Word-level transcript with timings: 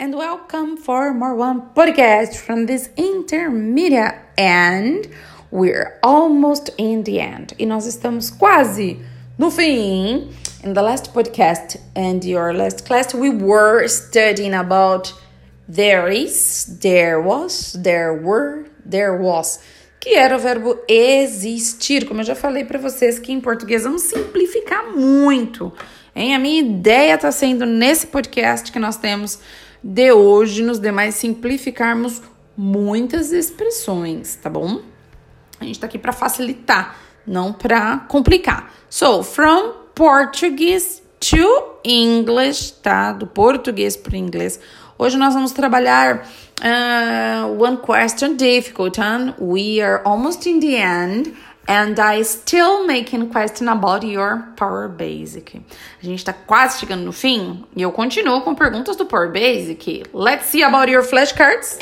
and 0.00 0.14
welcome 0.14 0.76
for 0.76 1.12
more 1.12 1.34
one 1.34 1.60
podcast 1.74 2.36
from 2.36 2.66
this 2.66 2.88
intermediate 2.96 4.14
and 4.36 5.08
we're 5.50 5.98
almost 6.04 6.70
in 6.78 7.02
the 7.02 7.18
end. 7.18 7.52
E 7.58 7.66
nós 7.66 7.84
estamos 7.84 8.30
quase 8.30 8.96
no 9.36 9.50
fim. 9.50 10.30
In 10.62 10.74
the 10.74 10.82
last 10.82 11.12
podcast 11.12 11.78
and 11.96 12.24
your 12.24 12.52
last 12.52 12.86
class, 12.86 13.12
we 13.12 13.28
were 13.28 13.88
studying 13.88 14.54
about 14.54 15.12
there 15.68 16.08
is, 16.08 16.78
there 16.80 17.20
was, 17.20 17.72
there 17.72 18.14
were, 18.14 18.66
there 18.84 19.16
was, 19.16 19.58
que 19.98 20.14
era 20.14 20.36
o 20.36 20.38
verbo 20.38 20.78
existir. 20.88 22.06
Como 22.06 22.20
eu 22.20 22.24
já 22.24 22.36
falei 22.36 22.64
para 22.64 22.78
vocês 22.78 23.18
que 23.18 23.32
em 23.32 23.40
português 23.40 23.82
vamos 23.82 24.02
simplificar 24.02 24.92
muito. 24.94 25.72
Hein? 26.14 26.36
A 26.36 26.38
minha 26.38 26.60
ideia 26.60 27.14
está 27.14 27.32
sendo 27.32 27.66
nesse 27.66 28.06
podcast 28.06 28.70
que 28.70 28.78
nós 28.78 28.96
temos 28.96 29.40
de 29.82 30.12
hoje, 30.12 30.62
nos 30.62 30.78
demais 30.78 31.14
simplificarmos 31.14 32.22
muitas 32.56 33.32
expressões, 33.32 34.36
tá 34.36 34.50
bom? 34.50 34.80
A 35.60 35.64
gente 35.64 35.76
está 35.76 35.86
aqui 35.86 35.98
para 35.98 36.12
facilitar, 36.12 36.96
não 37.26 37.52
para 37.52 37.98
complicar. 38.08 38.72
So, 38.88 39.22
from 39.22 39.72
Portuguese 39.94 41.02
to 41.20 41.78
English, 41.84 42.74
tá? 42.82 43.12
Do 43.12 43.26
português 43.26 43.96
para 43.96 44.16
inglês. 44.16 44.60
Hoje 44.98 45.16
nós 45.16 45.34
vamos 45.34 45.52
trabalhar 45.52 46.28
uh, 46.60 47.62
one 47.62 47.76
question 47.76 48.34
difficult, 48.34 48.98
and 49.00 49.34
we 49.38 49.80
are 49.80 50.02
almost 50.04 50.48
in 50.48 50.58
the 50.60 50.74
end. 50.76 51.32
And 51.68 52.00
I 52.00 52.22
still 52.22 52.86
making 52.86 53.28
question 53.28 53.68
about 53.68 54.02
your 54.02 54.42
Power 54.56 54.88
Basic. 54.88 55.60
A 56.02 56.06
gente 56.06 56.20
está 56.20 56.32
quase 56.32 56.80
chegando 56.80 57.04
no 57.04 57.12
fim 57.12 57.62
e 57.76 57.82
eu 57.82 57.92
continuo 57.92 58.40
com 58.40 58.54
perguntas 58.54 58.96
do 58.96 59.04
Power 59.04 59.30
Basic. 59.30 60.04
Let's 60.14 60.46
see 60.46 60.62
about 60.62 60.90
your 60.90 61.02
flashcards. 61.02 61.78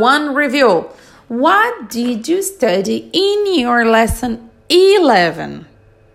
One 0.00 0.34
review. 0.34 0.86
What 1.28 1.88
did 1.88 2.26
you 2.26 2.42
study 2.42 3.08
in 3.12 3.60
your 3.60 3.84
lesson 3.84 4.50
11? 4.68 5.64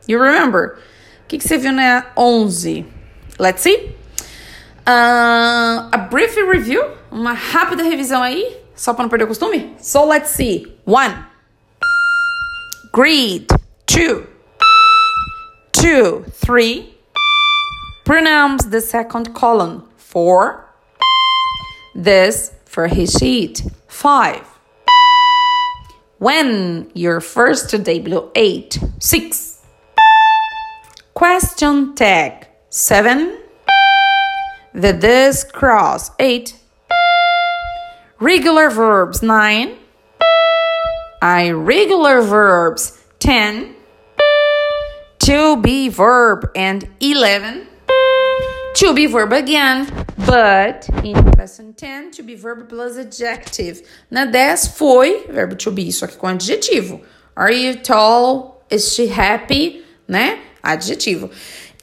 You 0.05 0.21
remember? 0.21 0.79
O 1.23 1.27
que, 1.29 1.37
que 1.37 1.47
você 1.47 1.57
viu 1.57 1.71
na 1.71 2.07
11? 2.17 2.85
Let's 3.39 3.61
see. 3.61 3.95
Uh, 4.85 5.87
a 5.93 6.07
brief 6.11 6.35
review. 6.35 6.83
Uma 7.09 7.31
rápida 7.31 7.83
revisão 7.83 8.21
aí, 8.21 8.57
só 8.75 8.93
para 8.93 9.03
não 9.03 9.09
perder 9.09 9.23
o 9.23 9.27
costume. 9.27 9.77
So 9.79 10.05
let's 10.05 10.31
see. 10.31 10.67
One. 10.85 11.28
Greed. 12.91 13.51
Two. 13.85 14.27
Two. 15.71 16.25
Three. 16.31 16.95
Pronouns 18.03 18.69
the 18.69 18.81
second 18.81 19.35
column. 19.35 19.87
Four. 19.95 20.65
This 21.93 22.51
for 22.65 22.87
his 22.87 23.11
sheet. 23.11 23.61
Five. 23.87 24.43
When 26.17 26.89
your 26.95 27.21
first 27.21 27.69
debut. 27.83 28.31
Eight. 28.33 28.79
Six. 28.99 29.63
Question 31.13 31.93
tag. 31.93 32.47
Seven. 32.71 33.37
The 34.73 34.93
this 34.93 35.43
cross. 35.43 36.09
Eight. 36.17 36.55
Regular 38.19 38.71
verbs. 38.71 39.21
Nine. 39.21 39.77
Irregular 41.21 42.21
verbs 42.21 42.97
10, 43.19 43.75
to 45.19 45.57
be 45.57 45.89
verb 45.89 46.49
and 46.55 46.87
11, 47.01 47.67
to 48.75 48.93
be 48.93 49.05
verb 49.05 49.33
again, 49.33 49.85
but 50.25 50.87
in 51.03 51.15
lesson 51.31 51.73
10, 51.73 52.11
to 52.11 52.23
be 52.23 52.35
verb 52.35 52.69
plus 52.69 52.97
adjective. 52.97 53.81
Na 54.09 54.31
10 54.31 54.69
foi 54.77 55.25
verbo 55.27 55.55
to 55.55 55.71
be, 55.71 55.91
só 55.91 56.07
que 56.07 56.15
com 56.15 56.27
adjetivo. 56.27 57.01
Are 57.35 57.51
you 57.51 57.75
tall? 57.75 58.63
Is 58.69 58.93
she 58.93 59.07
happy? 59.07 59.83
Né? 60.07 60.39
Adjetivo. 60.63 61.33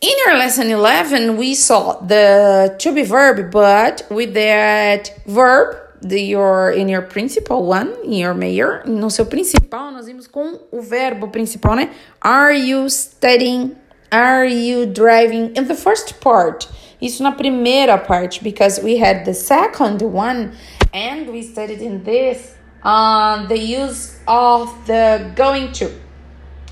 In 0.01 0.13
your 0.25 0.39
lesson 0.39 0.71
11, 0.71 1.37
we 1.37 1.55
saw 1.55 2.01
the 2.01 2.75
to 2.79 2.93
be 2.93 3.03
verb, 3.03 3.51
but 3.51 4.07
with 4.11 4.33
that 4.33 5.11
verb 5.27 5.86
the 6.09 6.21
your 6.21 6.71
in 6.71 6.89
your 6.89 7.03
principal 7.03 7.67
one, 7.67 7.93
in 8.05 8.15
your 8.15 8.35
major, 8.35 8.83
no 8.87 9.11
seu 9.11 9.27
principal, 9.27 9.91
nós 9.91 10.07
vimos 10.07 10.27
com 10.27 10.61
o 10.71 10.81
verbo 10.81 11.29
principal, 11.29 11.75
né? 11.75 11.91
Are 12.21 12.57
you 12.57 12.89
studying? 12.89 13.77
Are 14.11 14.47
you 14.47 14.87
driving? 14.87 15.53
In 15.57 15.67
the 15.67 15.75
first 15.75 16.15
part. 16.21 16.69
Isso 17.01 17.23
na 17.23 17.33
primeira 17.33 17.99
parte, 17.99 18.43
because 18.43 18.81
we 18.81 18.97
had 18.97 19.25
the 19.25 19.35
second 19.35 20.03
one 20.03 20.53
and 20.95 21.31
we 21.31 21.43
studied 21.43 21.83
in 21.83 22.03
this 22.03 22.57
uh, 22.83 23.47
the 23.49 23.59
use 23.59 24.19
of 24.27 24.73
the 24.87 25.33
going 25.35 25.73
to. 25.73 25.91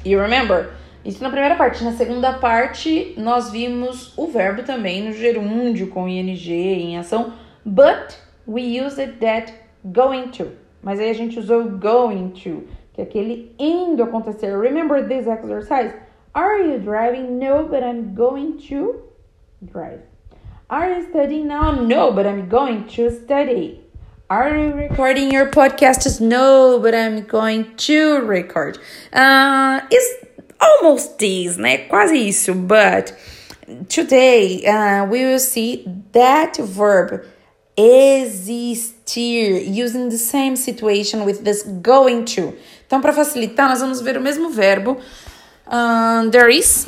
You 0.04 0.20
remember? 0.20 0.74
Isso 1.04 1.22
na 1.22 1.30
primeira 1.30 1.56
parte. 1.56 1.84
Na 1.84 1.92
segunda 1.92 2.32
parte, 2.34 3.14
nós 3.18 3.50
vimos 3.50 4.16
o 4.16 4.26
verbo 4.26 4.62
também 4.62 5.02
no 5.02 5.12
gerúndio 5.12 5.88
com 5.88 6.08
ing 6.08 6.30
em 6.48 6.98
ação, 6.98 7.34
but 7.64 8.14
we 8.46 8.62
used 8.62 9.20
that 9.20 9.52
going 9.92 10.30
to. 10.32 10.52
Mas 10.82 11.00
aí 11.00 11.10
a 11.10 11.14
gente 11.14 11.38
usou 11.38 11.64
going 11.64 12.30
to, 12.30 12.68
que 12.92 13.00
é 13.00 13.04
aquele 13.04 13.54
indo 13.58 14.02
acontecer. 14.02 14.56
Remember 14.56 15.02
this 15.06 15.26
exercise? 15.26 15.94
Are 16.34 16.60
you 16.60 16.78
driving? 16.78 17.38
No, 17.38 17.66
but 17.66 17.82
I'm 17.82 18.14
going 18.14 18.58
to 18.68 19.02
drive. 19.64 20.00
Are 20.68 20.90
you 20.90 21.08
studying 21.08 21.46
now? 21.46 21.72
No, 21.72 22.12
but 22.12 22.26
I'm 22.26 22.48
going 22.48 22.86
to 22.96 23.10
study. 23.10 23.80
Are 24.28 24.56
you 24.56 24.72
recording 24.72 25.30
your 25.30 25.50
podcast? 25.50 26.20
No, 26.20 26.80
but 26.80 26.94
I'm 26.94 27.24
going 27.24 27.76
to 27.76 28.20
record. 28.22 28.78
Uh, 29.12 29.80
it's 29.90 30.24
almost 30.60 31.18
this, 31.18 31.56
né? 31.56 31.88
Quase 31.88 32.16
isso, 32.16 32.54
but 32.54 33.16
today 33.88 34.64
uh, 34.66 35.04
we 35.06 35.24
will 35.24 35.38
see 35.38 35.86
that 36.12 36.56
verb 36.56 37.24
existir, 37.76 39.62
using 39.66 40.08
the 40.08 40.18
same 40.18 40.56
situation 40.56 41.24
with 41.24 41.42
this 41.42 41.62
going 41.82 42.24
to. 42.24 42.54
Então, 42.86 43.00
para 43.00 43.12
facilitar, 43.12 43.68
nós 43.68 43.80
vamos 43.80 44.00
ver 44.00 44.16
o 44.16 44.20
mesmo 44.20 44.50
verbo. 44.50 44.96
Uh, 45.66 46.30
there 46.30 46.50
is, 46.50 46.86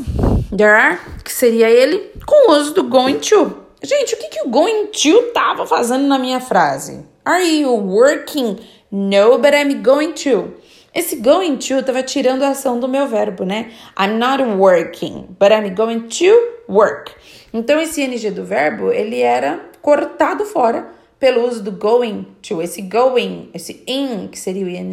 there 0.55 0.71
are, 0.71 0.99
que 1.25 1.33
seria 1.33 1.69
ele, 1.69 2.13
com 2.25 2.51
o 2.51 2.57
uso 2.57 2.75
do 2.75 2.85
going 2.85 3.19
to. 3.19 3.67
Gente, 3.83 4.15
o 4.15 4.19
que, 4.19 4.29
que 4.29 4.43
o 4.43 4.49
going 4.49 4.87
to 4.87 5.33
tava 5.33 5.67
fazendo 5.67 6.07
na 6.07 6.19
minha 6.19 6.41
frase? 6.41 7.05
Are 7.25 7.45
you 7.45 7.73
working? 7.73 8.59
No, 8.91 9.39
but 9.39 9.55
I'm 9.55 9.83
going 9.83 10.13
to. 10.13 10.55
Esse 10.95 11.17
going 11.17 11.59
to 11.59 11.83
tava 11.83 12.03
tirando 12.03 12.43
a 12.43 12.51
ação 12.51 12.81
do 12.81 12.89
meu 12.89 13.07
verbo, 13.07 13.45
né? 13.45 13.71
I'm 13.99 14.19
not 14.19 14.43
working, 14.43 15.27
but 15.39 15.53
I'm 15.53 15.75
going 15.75 16.09
to 16.09 16.35
work. 16.69 17.13
Então, 17.53 17.81
esse 17.81 18.03
ing 18.03 18.31
do 18.31 18.45
verbo, 18.45 18.91
ele 18.91 19.21
era 19.21 19.61
cortado 19.87 20.45
fora 20.45 20.89
pelo 21.17 21.47
uso 21.47 21.63
do 21.63 21.71
going 21.71 22.27
to. 22.43 22.61
Esse 22.61 22.83
going, 22.83 23.49
esse 23.55 23.85
in, 23.87 24.27
que 24.27 24.37
seria 24.37 24.67
o 24.67 24.69
ing, 24.69 24.91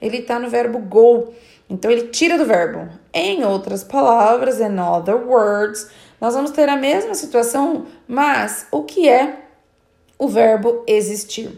ele 0.00 0.18
está 0.18 0.38
no 0.38 0.48
verbo 0.48 0.78
go. 0.78 1.34
Então 1.68 1.90
ele 1.90 2.08
tira 2.10 2.38
do 2.38 2.44
verbo. 2.44 2.88
Em 3.12 3.44
outras 3.44 3.82
palavras, 3.82 4.60
in 4.60 4.78
other 4.78 5.16
words, 5.16 5.90
nós 6.20 6.34
vamos 6.34 6.52
ter 6.52 6.68
a 6.68 6.76
mesma 6.76 7.12
situação, 7.14 7.86
mas 8.06 8.68
o 8.70 8.84
que 8.84 9.08
é 9.08 9.36
o 10.16 10.28
verbo 10.28 10.84
existir? 10.86 11.50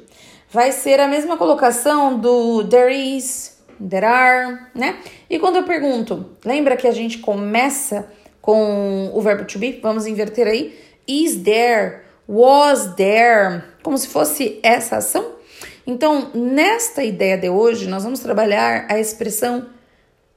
Vai 0.51 0.73
ser 0.73 0.99
a 0.99 1.07
mesma 1.07 1.37
colocação 1.37 2.19
do 2.19 2.65
there 2.69 2.91
is, 2.91 3.59
there 3.87 4.07
are, 4.07 4.67
né? 4.75 4.99
E 5.29 5.39
quando 5.39 5.57
eu 5.57 5.65
pergunto, 5.65 6.25
lembra 6.43 6.75
que 6.75 6.89
a 6.89 6.93
gente 6.93 7.19
começa 7.19 8.11
com 8.41 9.11
o 9.13 9.21
verbo 9.21 9.45
to 9.45 9.59
be? 9.59 9.79
Vamos 9.83 10.07
inverter 10.07 10.47
aí. 10.47 10.75
Is 11.07 11.43
there? 11.43 12.08
Was 12.29 12.95
there, 12.95 13.63
como 13.83 13.97
se 13.97 14.09
fosse 14.09 14.61
essa 14.63 14.99
ação. 14.99 15.33
Então, 15.87 16.31
nesta 16.35 17.03
ideia 17.03 17.39
de 17.39 17.49
hoje, 17.49 17.89
nós 17.89 18.05
vamos 18.05 18.21
trabalhar 18.21 18.87
a 18.91 19.01
expressão 19.01 19.67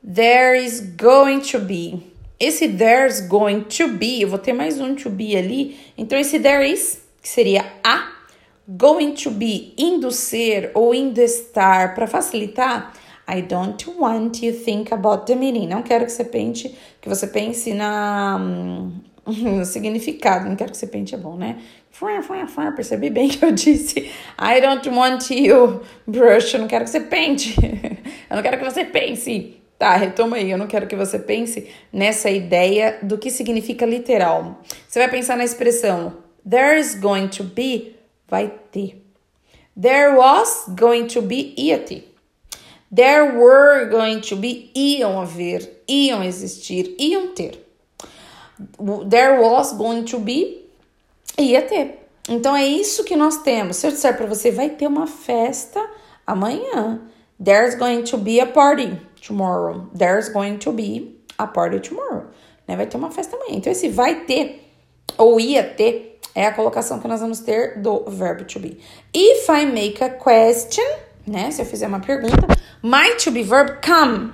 there 0.01 0.57
is 0.57 0.79
going 0.79 1.41
to 1.41 1.59
be. 1.59 2.01
Esse 2.39 2.69
there's 2.69 3.19
going 3.27 3.65
to 3.65 3.89
be, 3.89 4.21
eu 4.21 4.29
vou 4.29 4.39
ter 4.39 4.53
mais 4.53 4.79
um 4.79 4.95
to 4.95 5.09
be 5.09 5.35
ali. 5.35 5.77
Então, 5.97 6.17
esse 6.17 6.39
there 6.39 6.67
is, 6.67 7.01
que 7.21 7.27
seria 7.27 7.65
a, 7.83 8.13
going 8.67 9.13
to 9.13 9.29
be, 9.29 9.73
indo 9.77 10.09
ser 10.09 10.71
ou 10.73 10.95
indo 10.95 11.19
estar, 11.19 11.93
para 11.93 12.07
facilitar, 12.07 12.93
I 13.27 13.41
don't 13.41 13.89
want 13.99 14.41
you 14.41 14.53
think 14.53 14.93
about 14.93 15.25
the 15.25 15.35
meaning. 15.35 15.67
Não 15.67 15.83
quero 15.83 16.05
que 16.05 16.11
você 16.11 16.23
pense, 16.23 16.75
que 16.99 17.07
você 17.07 17.27
pense 17.27 17.73
na 17.73 18.39
no 18.39 19.10
significado. 19.65 20.47
Não 20.47 20.55
quero 20.55 20.71
que 20.71 20.77
você 20.77 20.87
pense 20.87 21.13
é 21.13 21.17
bom, 21.17 21.35
né? 21.35 21.57
Percebi 22.75 23.09
bem 23.09 23.27
que 23.29 23.43
eu 23.43 23.51
disse 23.51 23.99
I 24.39 24.61
don't 24.61 24.89
want 24.89 25.29
you 25.29 25.81
brush. 26.07 26.53
Eu 26.53 26.61
não 26.61 26.67
quero 26.67 26.85
que 26.85 26.89
você 26.89 27.01
pente. 27.01 27.55
Eu 28.29 28.37
não 28.37 28.43
quero 28.43 28.57
que 28.57 28.63
você 28.63 28.85
pense. 28.85 29.57
Tá, 29.77 29.95
retoma 29.97 30.37
aí. 30.37 30.49
Eu 30.49 30.57
não 30.57 30.67
quero 30.67 30.87
que 30.87 30.95
você 30.95 31.19
pense 31.19 31.67
nessa 31.91 32.29
ideia 32.29 32.99
do 33.03 33.17
que 33.17 33.29
significa 33.29 33.85
literal. 33.85 34.61
Você 34.87 34.99
vai 34.99 35.09
pensar 35.09 35.35
na 35.35 35.43
expressão 35.43 36.15
There 36.45 36.79
is 36.79 36.95
going 36.95 37.29
to 37.29 37.43
be, 37.43 37.95
vai 38.27 38.51
ter. 38.71 39.03
There 39.75 40.15
was 40.15 40.69
going 40.75 41.07
to 41.09 41.21
be, 41.21 41.53
ia 41.57 41.79
ter. 41.79 42.03
There 42.89 43.37
were 43.37 43.89
going 43.89 44.21
to 44.21 44.35
be, 44.35 44.71
iam 44.75 45.19
haver, 45.21 45.61
iam 45.87 46.23
existir, 46.23 46.95
iam 46.99 47.33
ter. 47.35 47.59
There 49.09 49.41
was 49.41 49.73
going 49.73 50.03
to 50.05 50.19
be, 50.19 50.65
ia 51.37 51.61
ter. 51.61 52.07
Então 52.29 52.55
é 52.55 52.65
isso 52.65 53.03
que 53.03 53.15
nós 53.15 53.37
temos. 53.37 53.77
Se 53.77 53.87
eu 53.87 53.91
disser 53.91 54.15
para 54.15 54.25
você, 54.25 54.51
vai 54.51 54.69
ter 54.69 54.87
uma 54.87 55.07
festa 55.07 55.79
amanhã. 56.25 57.01
There's 57.43 57.75
going 57.75 58.03
to 58.03 58.17
be 58.17 58.39
a 58.39 58.45
party 58.45 58.99
tomorrow. 59.25 59.89
There's 59.97 60.29
going 60.29 60.57
to 60.59 60.71
be 60.71 61.19
a 61.37 61.47
party 61.47 61.79
tomorrow. 61.79 62.27
Né? 62.67 62.75
Vai 62.75 62.85
ter 62.85 62.97
uma 62.97 63.11
festa 63.11 63.35
amanhã. 63.35 63.55
Então 63.55 63.71
esse 63.71 63.89
vai 63.89 64.25
ter 64.25 64.67
ou 65.17 65.39
ia 65.39 65.63
ter 65.63 66.19
é 66.33 66.45
a 66.45 66.53
colocação 66.53 66.99
que 66.99 67.07
nós 67.07 67.19
vamos 67.19 67.39
ter 67.39 67.81
do 67.81 68.05
verbo 68.07 68.45
to 68.45 68.59
be. 68.59 68.79
If 69.13 69.49
I 69.49 69.65
make 69.65 70.01
a 70.01 70.09
question, 70.09 70.85
né? 71.27 71.51
Se 71.51 71.61
eu 71.61 71.65
fizer 71.65 71.87
uma 71.87 71.99
pergunta, 71.99 72.47
my 72.81 73.15
to 73.15 73.31
be 73.31 73.43
verb 73.43 73.79
come 73.85 74.31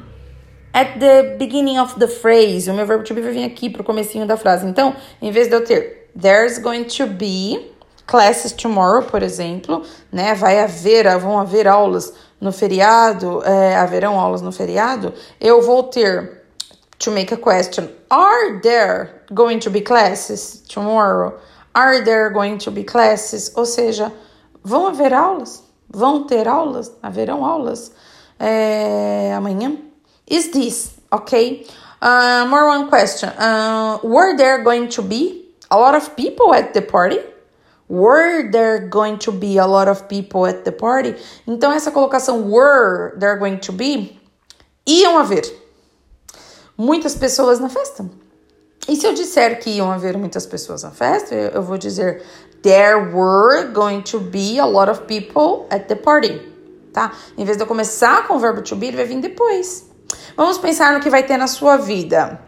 at 0.77 0.99
the 0.99 1.35
beginning 1.39 1.79
of 1.79 1.99
the 1.99 2.07
phrase. 2.07 2.69
O 2.69 2.73
meu 2.73 2.85
verbo 2.85 3.03
to 3.03 3.15
be 3.15 3.21
vai 3.21 3.31
vir 3.31 3.45
aqui 3.45 3.67
pro 3.67 3.83
comecinho 3.83 4.27
da 4.27 4.37
frase. 4.37 4.67
Então, 4.67 4.95
em 5.19 5.31
vez 5.31 5.47
de 5.47 5.55
eu 5.55 5.65
ter 5.65 6.11
there's 6.15 6.59
going 6.59 6.83
to 6.83 7.07
be 7.07 7.71
classes 8.05 8.51
tomorrow, 8.51 9.01
por 9.01 9.23
exemplo, 9.23 9.83
né? 10.11 10.35
Vai 10.35 10.59
haver, 10.59 11.17
vão 11.17 11.39
haver 11.39 11.67
aulas 11.67 12.13
no 12.39 12.51
feriado, 12.51 13.43
é, 13.43 13.75
haverão 13.75 14.19
aulas 14.19 14.43
no 14.43 14.51
feriado. 14.51 15.13
Eu 15.41 15.63
vou 15.63 15.81
ter 15.81 16.43
to 16.99 17.09
make 17.09 17.33
a 17.33 17.37
question. 17.37 17.89
Are 18.11 18.59
there 18.61 19.23
going 19.33 19.57
to 19.59 19.71
be 19.71 19.81
classes 19.81 20.63
tomorrow? 20.69 21.39
Are 21.73 22.03
there 22.03 22.29
going 22.29 22.57
to 22.59 22.69
be 22.69 22.83
classes? 22.83 23.51
Ou 23.55 23.65
seja, 23.65 24.13
vão 24.63 24.85
haver 24.85 25.11
aulas? 25.11 25.63
Vão 25.89 26.27
ter 26.27 26.47
aulas? 26.47 26.91
Haverão 27.01 27.43
aulas 27.43 27.91
é, 28.39 29.33
amanhã? 29.35 29.86
Is 30.27 30.51
this 30.51 30.99
okay? 31.11 31.65
Uh, 32.01 32.45
more 32.49 32.67
one 32.67 32.89
question. 32.89 33.29
Uh, 33.29 33.99
were 34.03 34.37
there 34.37 34.63
going 34.63 34.89
to 34.89 35.01
be 35.01 35.45
a 35.71 35.77
lot 35.77 35.95
of 35.95 36.15
people 36.15 36.53
at 36.53 36.73
the 36.73 36.81
party? 36.81 37.19
Were 37.89 38.51
there 38.51 38.87
going 38.87 39.17
to 39.19 39.31
be 39.31 39.57
a 39.57 39.65
lot 39.65 39.87
of 39.87 40.09
people 40.09 40.45
at 40.45 40.65
the 40.65 40.71
party? 40.71 41.15
Então, 41.47 41.71
essa 41.71 41.89
colocação 41.89 42.43
were 42.43 43.15
there 43.17 43.37
going 43.37 43.59
to 43.59 43.71
be, 43.71 44.19
iam 44.85 45.17
haver 45.17 45.43
muitas 46.77 47.15
pessoas 47.15 47.59
na 47.59 47.69
festa. 47.69 48.05
E 48.89 48.95
se 48.95 49.05
eu 49.05 49.13
disser 49.13 49.59
que 49.59 49.69
iam 49.69 49.89
haver 49.89 50.17
muitas 50.17 50.45
pessoas 50.45 50.83
na 50.83 50.91
festa, 50.91 51.33
eu 51.33 51.63
vou 51.63 51.77
dizer 51.77 52.23
there 52.61 52.97
were 53.13 53.71
going 53.71 54.01
to 54.01 54.19
be 54.19 54.59
a 54.59 54.65
lot 54.65 54.89
of 54.89 55.03
people 55.05 55.65
at 55.69 55.87
the 55.87 55.95
party, 55.95 56.41
tá? 56.91 57.13
Em 57.37 57.45
vez 57.45 57.57
de 57.57 57.63
eu 57.63 57.67
começar 57.67 58.27
com 58.27 58.35
o 58.35 58.39
verbo 58.39 58.61
to 58.61 58.75
be, 58.75 58.87
ele 58.87 58.97
vai 58.97 59.05
vir 59.05 59.21
depois. 59.21 59.89
Vamos 60.35 60.57
pensar 60.57 60.93
no 60.93 60.99
que 60.99 61.09
vai 61.09 61.23
ter 61.23 61.37
na 61.37 61.47
sua 61.47 61.77
vida. 61.77 62.39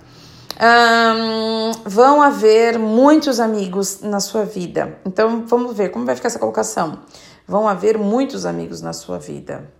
Um, 0.61 1.71
vão 1.85 2.21
haver 2.21 2.77
muitos 2.77 3.39
amigos 3.39 4.01
na 4.01 4.19
sua 4.19 4.43
vida. 4.43 4.99
Então, 5.05 5.45
vamos 5.45 5.75
ver 5.75 5.89
como 5.89 6.05
vai 6.05 6.15
ficar 6.15 6.27
essa 6.27 6.39
colocação. 6.39 6.99
Vão 7.47 7.67
haver 7.67 7.97
muitos 7.97 8.45
amigos 8.45 8.81
na 8.81 8.93
sua 8.93 9.17
vida. 9.17 9.71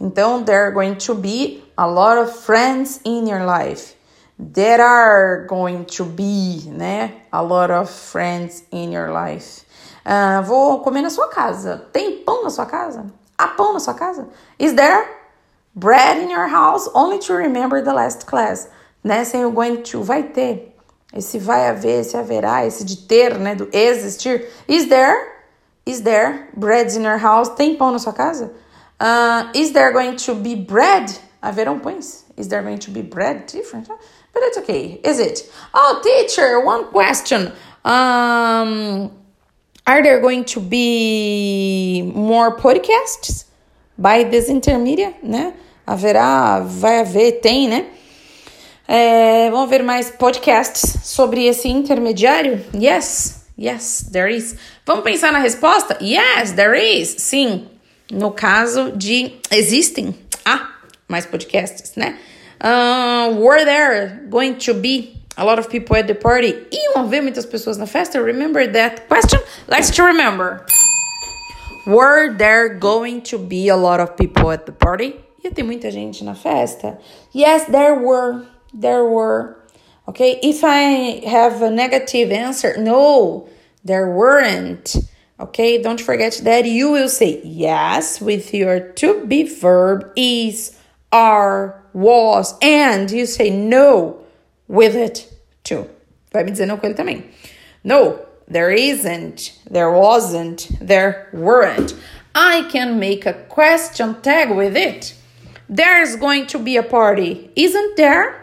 Então, 0.00 0.44
there 0.44 0.60
are 0.60 0.72
going 0.72 0.94
to 0.94 1.14
be 1.14 1.62
a 1.76 1.86
lot 1.86 2.18
of 2.20 2.32
friends 2.32 3.00
in 3.04 3.28
your 3.28 3.44
life. 3.44 3.96
There 4.38 4.80
are 4.80 5.46
going 5.48 5.82
to 5.96 6.04
be, 6.04 6.62
né? 6.68 7.22
A 7.32 7.42
lot 7.42 7.72
of 7.72 7.90
friends 7.90 8.64
in 8.70 8.92
your 8.92 9.10
life. 9.10 9.66
Uh, 10.06 10.42
vou 10.44 10.78
comer 10.80 11.02
na 11.02 11.10
sua 11.10 11.28
casa. 11.28 11.88
Tem 11.92 12.22
pão 12.22 12.44
na 12.44 12.50
sua 12.50 12.64
casa? 12.64 13.06
Há 13.36 13.48
pão 13.48 13.72
na 13.72 13.80
sua 13.80 13.94
casa? 13.94 14.28
Is 14.58 14.72
there 14.74 15.04
bread 15.78 16.18
in 16.18 16.30
your 16.30 16.48
house? 16.48 16.88
Only 16.94 17.18
to 17.20 17.34
remember 17.34 17.82
the 17.82 17.92
last 17.92 18.26
class 18.26 18.68
né? 19.04 19.24
Sem 19.24 19.44
o 19.44 19.50
going 19.50 19.82
to, 19.82 20.02
vai 20.02 20.22
ter. 20.22 20.74
Esse 21.12 21.38
vai 21.38 21.68
haver, 21.68 22.00
esse 22.00 22.16
haverá, 22.16 22.66
esse 22.66 22.84
de 22.84 22.96
ter, 22.96 23.38
né? 23.38 23.54
Do 23.54 23.68
existir. 23.72 24.46
Is 24.66 24.86
there? 24.88 25.16
Is 25.86 26.02
there 26.02 26.48
bread 26.54 26.94
in 26.94 27.04
your 27.04 27.18
house? 27.18 27.48
Tem 27.54 27.76
pão 27.76 27.90
na 27.90 27.98
sua 27.98 28.12
casa? 28.12 28.52
Uh, 29.00 29.50
is 29.54 29.72
there 29.72 29.92
going 29.92 30.16
to 30.16 30.34
be 30.34 30.54
bread? 30.54 31.10
Haverão 31.42 31.80
pães? 31.80 32.24
Is 32.36 32.48
there 32.48 32.62
going 32.62 32.78
to 32.78 32.90
be 32.90 33.00
bread? 33.00 33.46
Different, 33.46 33.88
but 33.88 34.42
it's 34.42 34.58
okay. 34.58 35.00
Is 35.02 35.18
it? 35.18 35.50
Oh, 35.72 36.00
teacher, 36.02 36.60
one 36.60 36.84
question. 36.88 37.52
Um, 37.84 39.10
are 39.86 40.02
there 40.02 40.20
going 40.20 40.44
to 40.44 40.60
be 40.60 42.12
more 42.14 42.54
podcasts 42.56 43.46
by 43.96 44.24
this 44.24 44.50
intermediate, 44.50 45.24
né? 45.24 45.54
Haverá, 45.88 46.60
vai 46.60 47.00
haver, 47.00 47.40
tem, 47.40 47.66
né? 47.66 47.86
É, 48.86 49.50
vamos 49.50 49.70
ver 49.70 49.82
mais 49.82 50.10
podcasts 50.10 50.98
sobre 51.02 51.46
esse 51.46 51.66
intermediário? 51.66 52.62
Yes, 52.74 53.46
yes, 53.58 54.06
there 54.12 54.30
is. 54.30 54.54
Vamos 54.84 55.02
pensar 55.02 55.32
na 55.32 55.38
resposta? 55.38 55.96
Yes, 56.02 56.52
there 56.52 56.76
is. 56.78 57.08
Sim. 57.16 57.68
No 58.12 58.32
caso 58.32 58.92
de 58.92 59.32
existem. 59.50 60.14
Ah, 60.44 60.68
mais 61.08 61.24
podcasts, 61.24 61.96
né? 61.96 62.18
Uh, 62.62 63.34
were 63.40 63.64
there 63.64 64.26
going 64.28 64.56
to 64.56 64.74
be 64.74 65.16
a 65.38 65.44
lot 65.44 65.58
of 65.58 65.70
people 65.70 65.96
at 65.96 66.06
the 66.06 66.14
party? 66.14 66.54
Iam 66.70 67.04
haver 67.04 67.22
muitas 67.22 67.46
pessoas 67.46 67.78
na 67.78 67.86
festa? 67.86 68.20
Remember 68.20 68.70
that 68.70 69.08
question? 69.08 69.40
Let's 69.66 69.90
to 69.92 70.02
remember. 70.02 70.66
Were 71.86 72.34
there 72.36 72.68
going 72.74 73.22
to 73.22 73.38
be 73.38 73.70
a 73.70 73.76
lot 73.76 74.00
of 74.00 74.18
people 74.18 74.50
at 74.50 74.66
the 74.66 74.72
party? 74.72 75.14
Ia 75.44 75.50
ter 75.50 75.62
muita 75.62 75.90
gente 75.90 76.24
na 76.24 76.34
festa? 76.34 76.98
Yes, 77.32 77.66
there 77.66 77.94
were. 77.94 78.46
there 78.72 79.04
were. 79.04 79.56
Okay, 80.06 80.38
if 80.42 80.64
I 80.64 81.26
have 81.26 81.60
a 81.62 81.70
negative 81.70 82.30
answer, 82.30 82.76
no, 82.78 83.48
there 83.84 84.10
weren't. 84.10 84.96
Okay, 85.38 85.80
don't 85.80 86.00
forget 86.00 86.40
that 86.44 86.64
you 86.64 86.90
will 86.90 87.08
say 87.08 87.40
yes 87.44 88.20
with 88.20 88.52
your 88.52 88.80
to 88.80 89.24
be 89.26 89.44
verb 89.44 90.10
is, 90.16 90.76
are, 91.12 91.84
was, 91.92 92.54
and 92.60 93.10
you 93.10 93.26
say 93.26 93.50
no 93.50 94.24
with 94.66 94.96
it 94.96 95.32
too. 95.62 95.88
Vai 96.32 96.44
me 96.44 96.50
dizer 96.50 96.66
não 96.66 96.78
com 96.78 96.88
ele 96.88 96.94
também. 96.94 97.24
No, 97.84 98.18
there 98.48 98.70
isn't, 98.70 99.58
there 99.70 99.90
wasn't, 99.90 100.68
there 100.80 101.28
weren't. 101.32 101.94
I 102.34 102.62
can 102.70 102.98
make 102.98 103.26
a 103.26 103.32
question 103.32 104.20
tag 104.22 104.50
with 104.50 104.76
it. 104.76 105.14
There's 105.68 106.16
going 106.16 106.46
to 106.46 106.58
be 106.58 106.78
a 106.78 106.82
party, 106.82 107.50
isn't 107.54 107.96
there? 107.96 108.34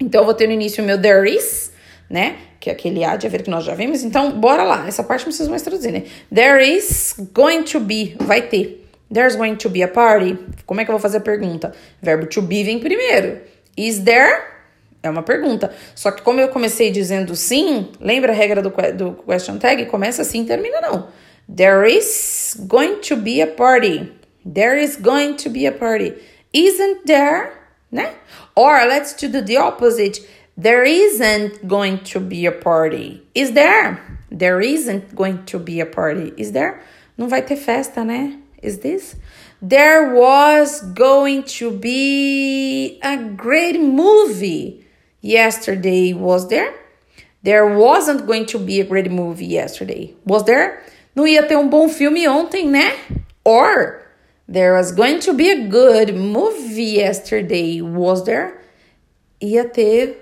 Então, 0.00 0.22
eu 0.22 0.24
vou 0.24 0.34
ter 0.34 0.46
no 0.46 0.52
início 0.52 0.82
o 0.82 0.86
meu 0.86 1.00
there 1.00 1.28
is, 1.28 1.72
né? 2.08 2.36
Que 2.60 2.70
é 2.70 2.72
aquele 2.72 3.04
há 3.04 3.16
de 3.16 3.26
haver 3.26 3.42
que 3.42 3.50
nós 3.50 3.64
já 3.64 3.74
vimos. 3.74 4.02
Então, 4.02 4.32
bora 4.32 4.62
lá. 4.62 4.86
Essa 4.86 5.02
parte 5.02 5.20
não 5.20 5.26
precisa 5.26 5.50
mais 5.50 5.62
traduzir, 5.62 5.92
né? 5.92 6.04
There 6.34 6.64
is 6.64 7.14
going 7.32 7.64
to 7.64 7.80
be, 7.80 8.16
vai 8.20 8.42
ter. 8.42 8.88
There's 9.12 9.36
going 9.36 9.56
to 9.56 9.68
be 9.68 9.82
a 9.82 9.88
party. 9.88 10.38
Como 10.66 10.80
é 10.80 10.84
que 10.84 10.90
eu 10.90 10.94
vou 10.94 11.00
fazer 11.00 11.18
a 11.18 11.20
pergunta? 11.20 11.72
Verbo 12.00 12.26
to 12.26 12.42
be 12.42 12.62
vem 12.62 12.78
primeiro. 12.78 13.40
Is 13.76 14.00
there? 14.00 14.42
É 15.02 15.08
uma 15.08 15.22
pergunta. 15.22 15.72
Só 15.94 16.10
que 16.10 16.22
como 16.22 16.40
eu 16.40 16.48
comecei 16.48 16.90
dizendo 16.90 17.34
sim, 17.34 17.88
lembra 18.00 18.32
a 18.32 18.34
regra 18.34 18.60
do, 18.60 18.70
do 18.96 19.12
question 19.24 19.58
tag? 19.58 19.86
Começa 19.86 20.22
assim, 20.22 20.44
termina 20.44 20.80
não. 20.80 21.08
There 21.54 21.90
is 21.90 22.56
going 22.66 22.96
to 23.08 23.16
be 23.16 23.40
a 23.40 23.46
party. 23.46 24.12
There 24.44 24.82
is 24.82 24.96
going 24.96 25.34
to 25.36 25.50
be 25.50 25.66
a 25.66 25.72
party. 25.72 26.14
Isn't 26.52 27.06
there? 27.06 27.52
Né? 27.92 28.14
Or 28.54 28.86
let's 28.86 29.14
do 29.14 29.28
the 29.28 29.56
opposite. 29.56 30.18
There 30.56 30.84
isn't 30.84 31.68
going 31.68 32.00
to 32.04 32.20
be 32.20 32.46
a 32.46 32.52
party. 32.52 33.22
Is 33.34 33.52
there? 33.52 34.18
There 34.30 34.60
isn't 34.60 35.14
going 35.14 35.44
to 35.46 35.58
be 35.58 35.80
a 35.80 35.86
party. 35.86 36.32
Is 36.36 36.52
there? 36.52 36.82
Não 37.16 37.28
vai 37.28 37.42
ter 37.42 37.56
festa, 37.56 38.04
né? 38.04 38.40
Is 38.62 38.78
this? 38.78 39.16
There 39.62 40.14
was 40.14 40.82
going 40.82 41.44
to 41.58 41.70
be 41.70 42.98
a 43.02 43.16
great 43.16 43.80
movie 43.80 44.84
yesterday. 45.20 46.12
Was 46.12 46.48
there? 46.48 46.74
There 47.42 47.66
wasn't 47.66 48.26
going 48.26 48.46
to 48.46 48.58
be 48.58 48.80
a 48.80 48.84
great 48.84 49.10
movie 49.10 49.46
yesterday. 49.46 50.14
Was 50.24 50.44
there? 50.44 50.82
Não 51.14 51.26
ia 51.26 51.46
ter 51.46 51.56
um 51.56 51.68
bom 51.68 51.88
filme 51.88 52.26
ontem, 52.28 52.66
né? 52.68 52.96
Or 53.44 54.02
There 54.48 54.74
was 54.74 54.92
going 54.92 55.20
to 55.20 55.34
be 55.34 55.50
a 55.50 55.68
good 55.68 56.14
movie 56.14 56.96
yesterday, 56.96 57.82
was 57.82 58.24
there? 58.24 58.60
Ia 59.42 59.68
ter, 59.68 60.14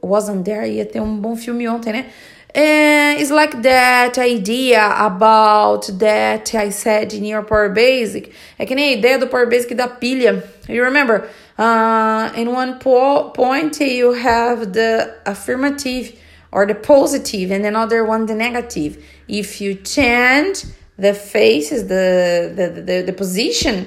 wasn't 0.00 0.44
there? 0.46 0.64
Ia 0.64 0.86
ter 0.86 1.00
um 1.00 1.20
bom 1.20 1.36
filme 1.36 1.66
ontem, 1.66 1.92
né? 1.92 2.06
And 2.54 3.20
it's 3.20 3.30
like 3.30 3.60
that 3.62 4.16
idea 4.16 4.82
about 4.96 5.90
that 5.98 6.54
I 6.54 6.70
said 6.70 7.12
in 7.12 7.26
your 7.26 7.42
Power 7.42 7.68
Basic. 7.68 8.32
É 8.58 8.66
que 8.66 8.74
nem 8.74 8.94
a 8.94 8.96
ideia 8.96 9.18
do 9.18 9.26
Power 9.26 9.46
Basic 9.46 9.76
da 9.76 9.88
pilha. 9.88 10.42
You 10.66 10.82
remember? 10.82 11.28
Uh, 11.58 12.30
in 12.34 12.50
one 12.50 12.78
po 12.78 13.30
point 13.30 13.78
you 13.80 14.14
have 14.14 14.72
the 14.72 15.14
affirmative 15.26 16.18
or 16.50 16.66
the 16.66 16.74
positive 16.74 17.50
and 17.50 17.66
another 17.66 18.04
one 18.04 18.24
the 18.24 18.34
negative. 18.34 19.04
if 19.28 19.60
you 19.60 19.74
change 19.74 20.64
the 20.98 21.14
faces, 21.14 21.88
the, 21.88 22.52
the, 22.54 22.80
the, 22.80 23.02
the 23.02 23.12
position, 23.12 23.86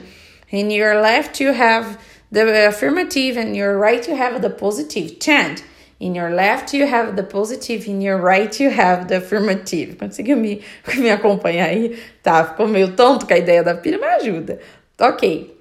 in 0.50 0.72
your 0.72 1.02
left 1.02 1.40
you 1.40 1.54
have 1.54 2.02
the 2.32 2.68
affirmative 2.68 3.38
and 3.38 3.56
your 3.56 3.78
right 3.78 4.08
you 4.08 4.16
have 4.16 4.42
the 4.42 4.50
positive. 4.50 5.20
Change. 5.20 5.62
In 6.00 6.16
your 6.16 6.30
left 6.30 6.74
you 6.74 6.88
have 6.88 7.16
the 7.16 7.24
positive, 7.24 7.88
in 7.88 8.02
your 8.02 8.18
right 8.18 8.58
you 8.60 8.70
have 8.70 9.08
the 9.08 9.18
affirmative. 9.18 9.98
Conseguiu 9.98 10.40
me, 10.40 10.64
me 10.98 11.10
acompanhar 11.10 11.70
aí? 11.70 12.00
Tá, 12.24 12.46
ficou 12.46 12.68
meio 12.68 12.96
tonto 12.96 13.28
com 13.28 13.34
a 13.34 13.38
ideia 13.38 13.64
da 13.64 13.76
pilha, 13.76 13.98
mas 14.00 14.22
ajuda. 14.22 14.60
Ok. 15.00 15.56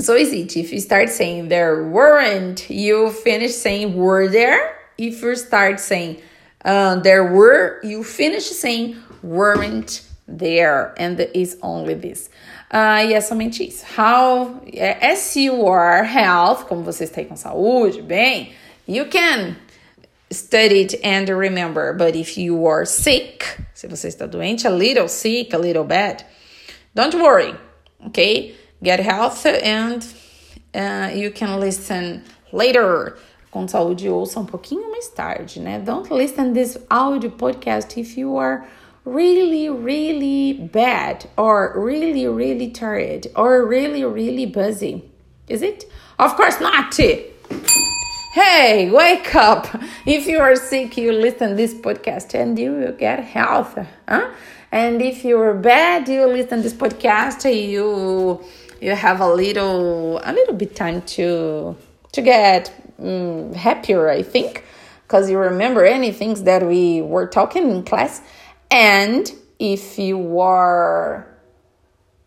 So 0.00 0.16
is 0.16 0.32
it. 0.32 0.56
If 0.56 0.72
you 0.72 0.80
start 0.80 1.10
saying 1.10 1.48
there 1.48 1.84
weren't, 1.84 2.70
you 2.70 3.10
finish 3.10 3.52
saying 3.52 3.94
were 3.96 4.28
there. 4.28 4.76
If 4.96 5.22
you 5.22 5.36
start 5.36 5.80
saying 5.80 6.18
uh, 6.64 6.96
there 6.96 7.24
were, 7.24 7.80
you 7.82 8.02
finish 8.02 8.44
saying 8.44 8.96
weren't 9.22 10.02
there. 10.30 10.94
And 10.96 11.20
it's 11.20 11.56
only 11.62 11.94
this. 11.94 12.30
Uh, 12.72 13.02
e 13.04 13.14
é 13.14 13.20
somente 13.20 13.66
isso. 13.66 13.84
How, 13.96 14.60
as 15.00 15.36
you 15.36 15.66
are 15.66 16.04
health, 16.04 16.66
como 16.68 16.84
você 16.84 17.04
está 17.04 17.24
com 17.24 17.36
saúde, 17.36 18.00
bem, 18.00 18.52
you 18.86 19.06
can 19.06 19.56
study 20.30 20.82
it 20.82 21.00
and 21.02 21.28
remember. 21.28 21.92
But 21.92 22.14
if 22.14 22.38
you 22.38 22.66
are 22.66 22.86
sick, 22.86 23.44
se 23.74 23.88
você 23.88 24.08
está 24.08 24.26
doente, 24.26 24.66
a 24.66 24.70
little 24.70 25.08
sick, 25.08 25.52
a 25.52 25.58
little 25.58 25.84
bad, 25.84 26.24
don't 26.94 27.14
worry, 27.14 27.54
okay? 28.06 28.54
Get 28.82 29.00
health 29.00 29.44
and 29.44 30.06
uh, 30.74 31.10
you 31.12 31.32
can 31.32 31.58
listen 31.58 32.22
later. 32.52 33.18
Com 33.50 33.66
saúde, 33.66 34.08
ouça 34.08 34.38
um 34.38 34.46
pouquinho 34.46 34.92
mais 34.92 35.08
tarde, 35.08 35.58
né? 35.58 35.80
Don't 35.80 36.08
listen 36.14 36.52
this 36.52 36.78
audio 36.88 37.32
podcast 37.32 37.98
if 37.98 38.16
you 38.16 38.36
are 38.36 38.64
really, 39.04 39.68
really 39.68 40.52
bad 40.52 41.28
or 41.36 41.72
really, 41.76 42.26
really 42.26 42.70
tired 42.70 43.26
or 43.36 43.66
really, 43.66 44.04
really 44.04 44.46
busy. 44.46 45.04
Is 45.48 45.62
it? 45.62 45.90
Of 46.18 46.36
course 46.36 46.60
not. 46.60 46.94
Hey, 48.32 48.90
wake 48.90 49.34
up. 49.34 49.66
If 50.06 50.26
you 50.26 50.38
are 50.38 50.54
sick, 50.54 50.96
you 50.96 51.12
listen 51.12 51.56
this 51.56 51.74
podcast 51.74 52.34
and 52.34 52.58
you 52.58 52.72
will 52.72 52.92
get 52.92 53.24
health. 53.24 53.76
Huh? 54.08 54.30
And 54.70 55.02
if 55.02 55.24
you're 55.24 55.54
bad, 55.54 56.08
you 56.08 56.26
listen 56.26 56.62
this 56.62 56.74
podcast, 56.74 57.42
you 57.44 58.44
you 58.80 58.94
have 58.94 59.20
a 59.20 59.26
little 59.26 60.20
a 60.22 60.32
little 60.32 60.54
bit 60.54 60.76
time 60.76 61.02
to 61.16 61.76
to 62.12 62.22
get 62.22 62.72
um, 63.00 63.52
happier, 63.54 64.08
I 64.08 64.22
think, 64.22 64.64
because 65.02 65.28
you 65.28 65.38
remember 65.38 65.84
any 65.84 66.12
things 66.12 66.44
that 66.44 66.64
we 66.64 67.02
were 67.02 67.26
talking 67.26 67.70
in 67.70 67.82
class. 67.82 68.22
And 68.70 69.32
if 69.58 69.98
you 69.98 70.40
are 70.40 71.26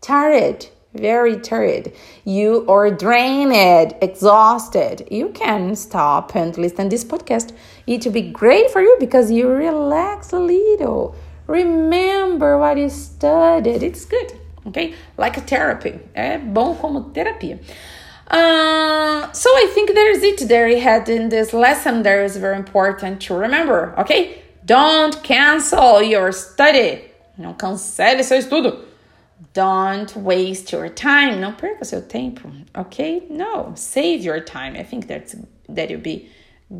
tired, 0.00 0.66
very 0.92 1.36
tired, 1.38 1.92
you 2.24 2.66
are 2.68 2.90
drained, 2.90 3.94
exhausted, 4.02 5.08
you 5.10 5.30
can 5.30 5.74
stop 5.74 6.36
and 6.36 6.56
listen 6.58 6.90
this 6.90 7.04
podcast. 7.04 7.52
It 7.86 8.04
will 8.04 8.12
be 8.12 8.30
great 8.30 8.70
for 8.70 8.82
you 8.82 8.96
because 9.00 9.30
you 9.30 9.48
relax 9.48 10.32
a 10.32 10.38
little. 10.38 11.16
Remember 11.46 12.58
what 12.58 12.76
you 12.78 12.90
studied. 12.90 13.82
It's 13.82 14.04
good, 14.04 14.38
okay? 14.66 14.94
Like 15.16 15.36
a 15.36 15.40
therapy. 15.40 15.98
É 16.14 16.38
bom 16.38 16.74
como 16.76 17.10
terapia. 17.12 17.58
Uh, 18.30 19.30
so 19.32 19.50
I 19.50 19.70
think 19.74 19.94
there's 19.94 20.22
it 20.22 20.48
there 20.48 20.68
you 20.68 20.80
had 20.80 21.08
in 21.08 21.28
this 21.28 21.52
lesson 21.52 22.02
there 22.02 22.24
is 22.24 22.36
very 22.36 22.56
important 22.56 23.20
to 23.22 23.34
remember, 23.34 23.94
okay? 23.98 24.43
Don't 24.64 25.22
cancel 25.22 26.02
your 26.02 26.32
study. 26.32 27.04
Não 27.36 27.52
cancele 27.54 28.22
seu 28.22 28.38
estudo. 28.38 28.84
Don't 29.52 30.18
waste 30.18 30.74
your 30.74 30.88
time. 30.88 31.36
Não 31.36 31.52
perca 31.52 31.84
seu 31.84 32.00
tempo, 32.00 32.50
okay? 32.74 33.26
No, 33.28 33.72
save 33.76 34.24
your 34.24 34.40
time. 34.40 34.78
I 34.78 34.84
think 34.84 35.06
that's 35.06 35.36
that 35.68 35.92
will 35.92 36.00
be 36.00 36.30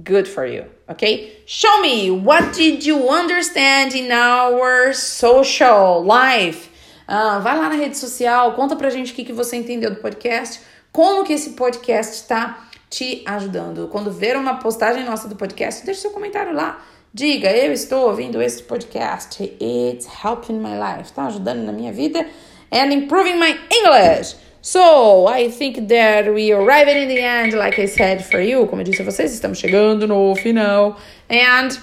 good 0.03 0.27
for 0.27 0.47
you, 0.47 0.65
okay? 0.89 1.43
Show 1.47 1.83
me 1.83 2.11
what 2.11 2.53
did 2.55 2.87
you 2.87 3.09
understand 3.09 3.95
in 3.95 4.11
our 4.11 4.95
social 4.95 6.03
life. 6.03 6.71
Uh, 7.07 7.41
vai 7.43 7.59
lá 7.59 7.69
na 7.69 7.77
rede 7.77 7.99
social, 7.99 8.55
conta 8.55 8.77
pra 8.77 8.89
gente 8.89 9.13
o 9.13 9.15
que, 9.15 9.25
que 9.25 9.33
você 9.33 9.57
entendeu 9.57 9.91
do 9.91 10.01
podcast, 10.01 10.61
como 10.91 11.23
que 11.23 11.35
esse 11.35 11.51
podcast 11.51 12.15
está 12.15 12.67
te 12.89 13.23
ajudando. 13.27 13.89
Quando 13.89 14.11
ver 14.11 14.37
uma 14.37 14.55
postagem 14.55 15.05
nossa 15.05 15.29
do 15.29 15.37
podcast, 15.37 15.85
deixe 15.85 16.01
seu 16.01 16.13
comentário 16.13 16.55
lá. 16.55 16.83
Diga, 17.17 17.49
eu 17.53 17.73
estou 17.73 18.09
ouvindo 18.09 18.43
esse 18.43 18.61
podcast. 18.61 19.41
It's 19.61 20.05
helping 20.05 20.59
my 20.59 20.77
life. 20.77 21.05
Está 21.05 21.27
ajudando 21.27 21.63
na 21.63 21.71
minha 21.71 21.93
vida 21.93 22.27
and 22.73 22.93
improving 22.93 23.39
my 23.39 23.57
English. 23.71 24.35
So, 24.61 25.29
I 25.29 25.49
think 25.49 25.87
that 25.87 26.29
we 26.35 26.51
arrived 26.51 26.91
in 26.91 27.07
the 27.07 27.21
end, 27.21 27.53
like 27.53 27.81
I 27.81 27.87
said 27.87 28.25
for 28.25 28.41
you. 28.41 28.67
Como 28.67 28.83
eu 28.83 28.85
disse 28.85 29.01
a 29.01 29.05
vocês, 29.05 29.33
estamos 29.33 29.59
chegando 29.59 30.09
no 30.09 30.35
final. 30.35 30.97
And 31.31 31.79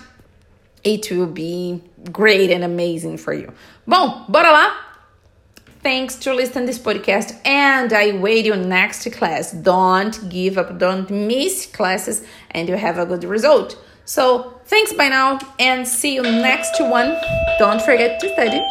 it 0.83 1.09
will 1.11 1.27
be 1.27 1.81
great 2.11 2.51
and 2.51 2.65
amazing 2.65 3.15
for 3.15 3.33
you. 3.33 3.53
Bom, 3.87 4.25
bora 4.27 4.51
lá? 4.51 4.75
Thanks 5.81 6.17
to 6.17 6.33
listen 6.33 6.65
this 6.65 6.77
podcast 6.77 7.39
and 7.45 7.93
I 7.93 8.11
wait 8.11 8.45
you 8.45 8.57
next 8.57 9.09
class. 9.13 9.53
Don't 9.53 10.27
give 10.27 10.57
up, 10.57 10.77
don't 10.77 11.09
miss 11.09 11.67
classes 11.67 12.21
and 12.51 12.67
you 12.67 12.75
have 12.75 12.99
a 12.99 13.05
good 13.05 13.23
result. 13.23 13.77
So, 14.05 14.59
thanks 14.65 14.93
by 14.93 15.07
now 15.09 15.39
and 15.59 15.87
see 15.87 16.15
you 16.15 16.23
next 16.23 16.79
one. 16.81 17.15
Don't 17.59 17.81
forget 17.81 18.19
to 18.19 18.33
study. 18.33 18.61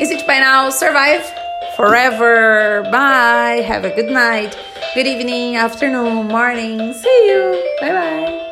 Is 0.00 0.10
it 0.10 0.26
by 0.26 0.38
now? 0.38 0.70
Survive 0.70 1.22
forever. 1.76 2.82
Bye. 2.90 3.62
Have 3.66 3.84
a 3.84 3.94
good 3.94 4.10
night, 4.10 4.56
good 4.94 5.06
evening, 5.06 5.56
afternoon, 5.56 6.28
morning. 6.28 6.92
See 6.94 7.26
you. 7.26 7.74
Bye 7.80 7.92
bye. 7.92 8.49